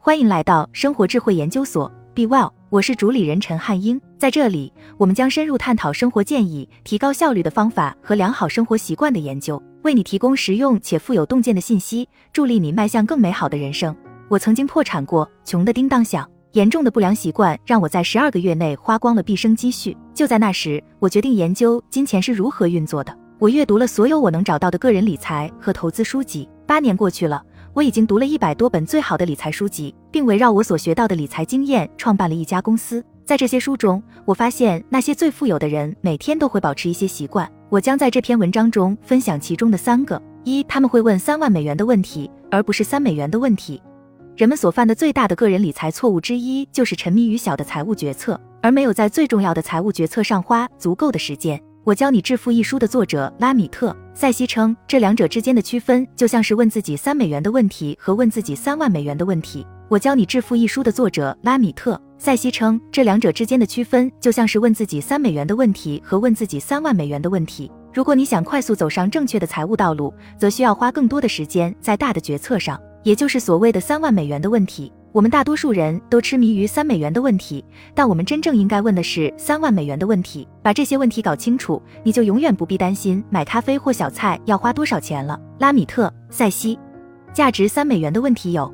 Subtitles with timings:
[0.00, 4.00] 欢迎来到生活智慧研究所，Be Well，我是主理人陈汉英。
[4.16, 13.94] 在这里，我们将深入探讨生活建议、提高效率的方法和良好生活习惯的研究，为你提供实用且富有洞见的信息，助力你迈向更美好的人生。
[14.28, 16.26] 我曾经破产过，穷得叮当响。
[16.52, 19.94] 严重的不良习惯让我在十二个月内花光了毕生积蓄。
[20.14, 23.14] 就在那时，我决定研究金钱是如何运作的。
[23.40, 26.48] 我阅读了所有我能找到的个人理财和投资书籍。
[26.66, 27.42] 八年过去了，
[27.78, 33.04] 我已经读了一百多本最好的理财书籍，并围绕我所学到的理财经验创办了一家公司。
[33.24, 37.48] 在这些书中，我发现那些最富有的人每天都会保持一些习惯。
[37.68, 43.80] 我将在这篇文章中分享其中的三个：一，他们会问三万美元的问题，而不是三美元的问题。
[44.36, 51.62] 人们所犯的最大的个人理财错误之一，就是沉迷于小的财务决策，而没有在最重要的财务决策上花足够的时间。
[51.88, 59.66] 我教你致富一书的作者拉米特·塞西称，这两者之间的区分就像是问自己三美元的问题和问自己三万美元的问题。
[59.88, 67.72] 我教你致富一书的作者拉米特·塞西称，这两者之间的区分就像是问自己三美元的问题和问自己三万美元的问题。
[67.94, 72.78] 如果你想快速走上正确的财务道路，则需要花更多的时间在大的决策上。
[73.02, 80.46] 也就是所谓的三万美元的问题，我们大多数人都痴迷于三美元的问题，但我们真正应该问的是三万美元的问题。
[80.62, 85.36] 把这些问题搞清楚，你就永远不必担心买咖啡或小菜要花多少钱了。
[85.58, 86.78] 拉米特·塞西，
[87.32, 88.72] 价值三美元的问题有：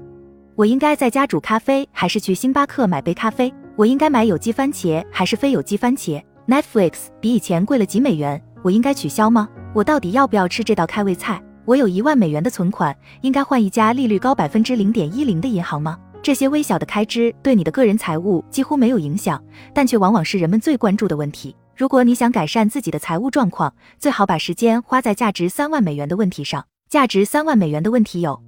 [0.55, 3.51] 我应该在家煮咖啡，还是去星巴克买杯咖啡？
[3.75, 9.49] 我应该买有机番茄，还是非有机番茄？Netflix 比以前贵了几美元，我应该取消吗？
[9.73, 11.43] 我到底要不要吃这道开胃菜？
[11.65, 15.97] 我有一万美元的存款，应该换一家利率高百分之零点一零的银行吗？
[16.25, 19.39] 这些微小的开支对你的个人财务几乎没有影响，
[19.75, 21.55] 但却往往是人们最关注的问题。
[21.77, 26.65] 如果你想改善自己的财务状况，最好把时间花在价值三万美元的问题上。
[26.89, 28.43] 价值三万美元的问题有：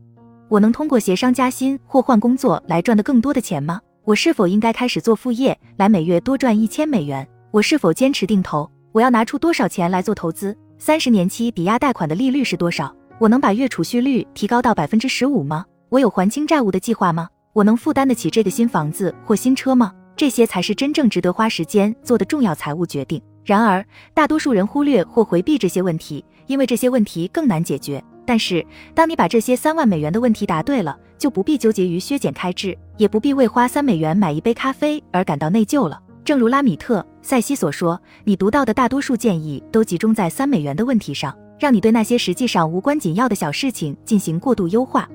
[0.48, 3.78] 我能通过协商加薪或换工作来赚得更多的钱吗？
[4.04, 7.28] 我是否应该开始做副业来每月多赚一千美元？
[7.50, 8.66] 我是否坚持定投？
[8.92, 10.56] 我要拿出多少钱来做投资？
[10.78, 12.90] 三十年期抵押贷款的利率是多少？
[13.18, 15.66] 我能把月储蓄率提高到百分之十五吗？
[15.90, 17.28] 我有还清债务的计划吗？
[17.56, 19.90] 我能负担得起这个新房子或新车吗？
[20.14, 23.18] 这些才是真正值得花时间做的重要财务决定。
[23.46, 28.04] 然而，大多数人忽略或回避这些问题，因为这些问题更难解决。
[28.26, 28.62] 但是，
[28.94, 35.98] 当你把这些三万美元的问题答对了，就不必纠结于削减开支，也不必为花三美元买一杯咖啡而感到内疚了。
[36.26, 41.34] 正如拉米特·塞西所说，你读到的大多数建议都集中在三美元的问题上。
[41.58, 45.08] 让你对那些实际上无关紧要的小事情进行过度优化，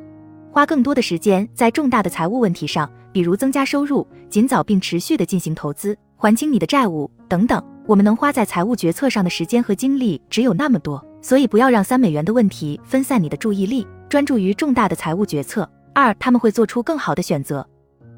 [0.52, 7.64] 花更多的时间在重大的财务问题上，比如增加收入、尽早并持续的进行投资、还清你的债务等等。
[7.88, 15.68] 我们能花在财务决策上的时间和精力只有那么多，所以不要让三美元的问题分散你的注意力，专注于重大的财务决策。
[15.94, 17.66] 二，他们会做出更好的选择。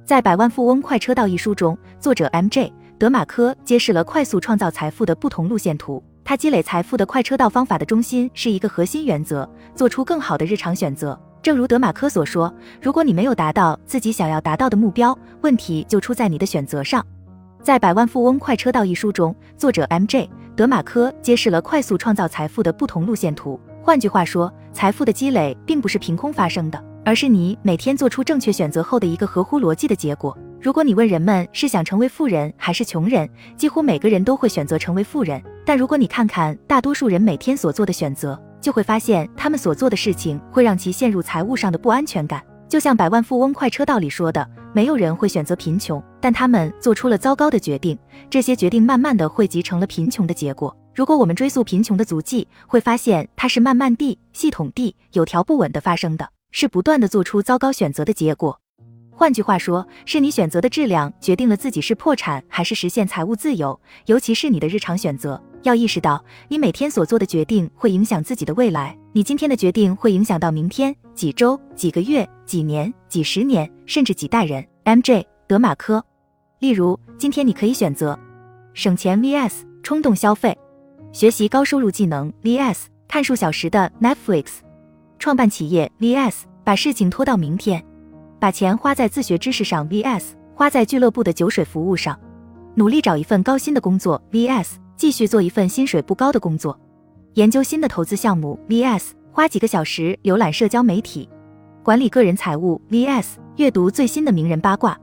[0.04, 2.74] 在《百万富翁快车道》一书中，作者 M.J.
[2.98, 6.04] 德马科揭示了快速创造财富的不同路线图。
[6.26, 11.20] 他积累财富的快车道方法的中心是一个核心原则：做出更好的日常选择。
[11.44, 17.06] 正如德马科所说，如果你没有达到自己想要达到的目标，问题就出在你的选择上。
[17.62, 20.30] 在《百万富翁快车道》一书中，作者 M.J.
[20.56, 23.60] 德马科揭示了快速创造财富的不同路线图。
[23.82, 30.38] 换句话说，财富的积累并不是凭空发生的，而是你每天做出正确选择后的一个合乎逻辑的结果。
[30.62, 35.44] 如果你问人们是想成为富人还是穷人，几乎每个人都会选择成为富人。
[35.66, 42.42] 但如果你看看大多数人每天所做的选择，就会发现他们所做的事情会让其陷入财务上的不安全感。
[42.70, 48.00] 就像《百万富翁快车道》里说的，没有人会选择贫穷，但他们做出了糟糕的决定。
[48.30, 50.76] 这些决定慢慢的汇集成了贫穷的结果。
[50.96, 58.58] 如果我们追溯贫穷的足迹，会发现它是慢慢地、系统地、有条不紊的发生的，是不断的做出糟糕选择的结果。
[59.12, 65.40] 换句话说，是你选择的质量决定了自己是破产还是实现财务自由，尤其是你的日常选择。
[65.64, 68.98] 要意识到，你每天所做的决定会影响自己的未来。
[69.14, 74.66] 你今天的决定会影响到明天、几周、几个月、几年、几十年，甚至几代人。
[74.84, 75.26] M.J.
[75.48, 76.04] 德马科。
[76.60, 78.18] 例如，今天你可以选择
[78.74, 80.58] 省钱 vs 冲动消费，
[81.12, 84.46] 学习高收入技能 vs 看数小时的 Netflix，
[85.20, 87.84] 创办企业 vs 把事情拖到明天。
[88.40, 90.24] 把钱花在自学知识上，vs
[90.54, 92.14] 花在俱乐部的酒水服务上；
[92.76, 96.74] 努力找一份高薪的工作，vs 继续做一份薪水不高的工作；
[97.34, 101.28] 研究新的投资项目，vs 花几个小时浏览社交媒体；
[101.84, 104.98] 管理个人财务，vs 阅读最新的名人八卦。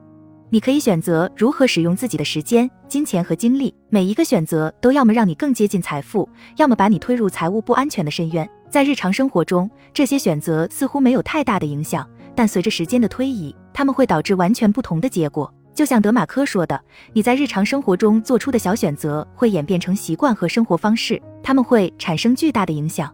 [0.53, 3.73] 你可以选择如何使用自己的时间、金钱和精力。
[3.89, 8.49] 每一个选择都要么让你更接近财富，要么把你推入财务不安全的深渊。
[8.69, 12.09] 在日常生活中，这些选择似乎没有太大的影响。
[12.35, 15.53] 但随着时间的推移，它们会导致完全不同的结果。
[15.81, 16.79] 就像德马科说的，
[17.15, 23.11] 你在日常生活中做出的小选择会演变成习惯和生活方式，他们会产生巨大的影响。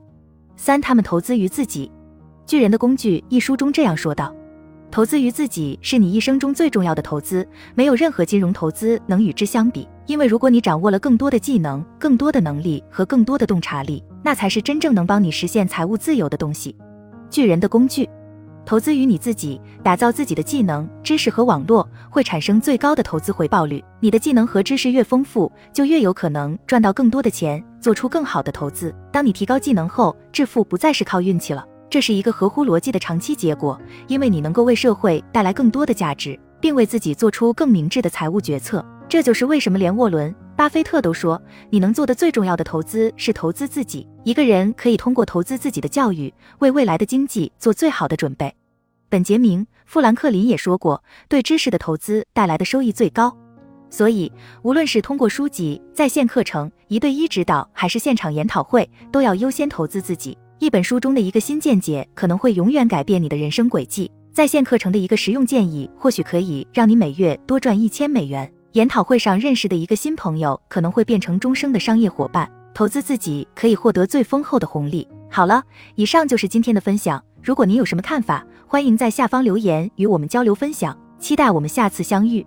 [0.56, 1.86] 三，他们投资于自己。
[2.44, 4.34] 《巨人的工具》一书中这样说道
[4.90, 7.46] ：“投资于自己是你一生中最重要的投资，
[7.76, 9.88] 没有任何金融投资能与之相比。
[10.06, 16.74] 因为如果你掌握了更多的技能、更多的能力和更多的洞察力，那才是真正能帮你实现财务自由的东西。”
[17.32, 18.04] 《巨人的工具》。
[18.66, 23.82] 投资于你自己，打造自己的技能、知识和网络，会产生最高的投资回报率。
[24.00, 28.92] 你的技能和知识越丰富，就越有可能赚到更多的钱，做出更好的投资。
[29.12, 38.84] 当你提高技能后，致富不再是靠运气了，这是一个合乎逻辑的长期结果，因为你能够为社会带来更多的价值，并为自己做出更明智的财务决策。
[39.08, 44.08] 这就是为什么连沃伦·巴菲特都说，你能做的最重要的投资是投资自己。
[44.25, 48.55] 一个人可以通过投资自己的教育，为未来的经济做最好的准备。
[49.11, 53.37] 本杰明·富兰克林也说过，对知识的投资带来的收益最高。
[53.91, 54.32] 所以，
[54.62, 60.37] 无论是通过书籍、在线课程、一对一指导，还是现场研讨会，都要优先投资自己。
[60.59, 64.11] 一本书中的一个新见解，可能会永远改变你的人生轨迹。
[64.32, 68.50] 在线课程的一个实用建议，或许可以让你每月多赚一千美元。
[68.76, 72.46] 研讨会上认识的一个新朋友，可能会变成终生的商业伙伴。
[72.75, 75.08] 投资自己可以获得最丰厚的红利。
[75.31, 75.64] 好了，
[75.94, 77.25] 以上就是今天的分享。
[77.43, 80.94] 如果您有什么看法，欢迎在下方留言与我们交流分享。
[81.19, 82.46] 期待我们下次相遇。